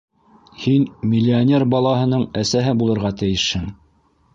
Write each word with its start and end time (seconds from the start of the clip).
Һин 0.63 0.87
миллионер 1.11 1.67
балаһының 1.75 2.27
әсәһе 2.45 2.77
булырға 2.83 3.17
тейешһең! 3.23 3.75